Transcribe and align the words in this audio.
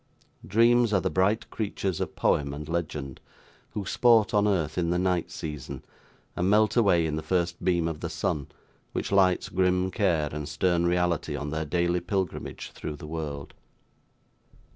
Dreams 0.43 0.93
are 0.93 0.99
the 0.99 1.11
bright 1.11 1.47
creatures 1.51 2.01
of 2.01 2.15
poem 2.15 2.55
and 2.55 2.67
legend, 2.67 3.21
who 3.75 3.85
sport 3.85 4.33
on 4.33 4.47
earth 4.47 4.75
in 4.75 4.89
the 4.89 4.97
night 4.97 5.29
season, 5.29 5.85
and 6.35 6.49
melt 6.49 6.75
away 6.75 7.05
in 7.05 7.17
the 7.17 7.21
first 7.21 7.63
beam 7.63 7.87
of 7.87 7.99
the 7.99 8.09
sun, 8.09 8.47
which 8.93 9.11
lights 9.11 9.47
grim 9.49 9.91
care 9.91 10.27
and 10.31 10.49
stern 10.49 10.87
reality 10.87 11.35
on 11.35 11.51
their 11.51 11.65
daily 11.65 11.99
pilgrimage 11.99 12.71
through 12.73 12.95
the 12.95 13.05
world. 13.05 13.53